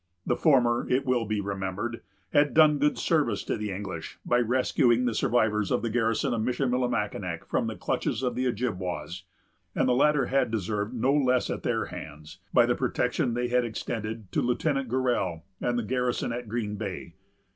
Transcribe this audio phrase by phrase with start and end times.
[0.25, 2.01] The former, it will be remembered,
[2.33, 6.41] had done good service to the English, by rescuing the survivors of the garrison of
[6.41, 9.25] Michillimackinac from the clutches of the Ojibwas;
[9.75, 13.63] and the latter had deserved no less at their hands, by the protection they had
[13.63, 17.13] extended to Lieutenant Gorell, and the garrison at Green Bay.